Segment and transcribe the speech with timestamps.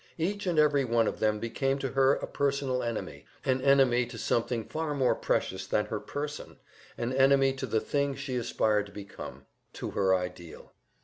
[0.17, 4.17] Each and every one of them became to her a personal enemy, an enemy to
[4.17, 6.57] something far more precious than her person,
[6.97, 10.71] an enemy to the thing she aspired to become, to her ideal.